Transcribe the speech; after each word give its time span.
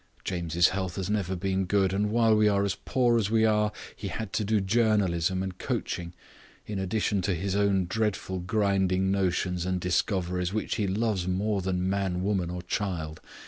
James' 0.23 0.69
health 0.69 0.95
has 0.95 1.11
never 1.11 1.35
been 1.35 1.65
good, 1.65 1.93
and 1.93 2.09
while 2.09 2.35
we 2.35 2.47
are 2.47 2.63
as 2.65 2.73
poor 2.73 3.19
as 3.19 3.29
we 3.29 3.45
are 3.45 3.71
he 3.95 4.07
had 4.07 4.33
to 4.33 4.43
do 4.43 4.59
journalism 4.59 5.43
and 5.43 5.59
coaching, 5.59 6.15
in 6.65 6.79
addition 6.79 7.21
to 7.21 7.35
his 7.35 7.55
own 7.55 7.85
dreadful 7.85 8.39
grinding 8.39 9.11
notions 9.11 9.63
and 9.63 9.79
discoveries, 9.79 10.51
which 10.53 10.77
he 10.77 10.87
loves 10.87 11.27
more 11.27 11.61
than 11.61 11.87
man, 11.87 12.23
woman, 12.23 12.49
or 12.49 12.63
child. 12.63 13.21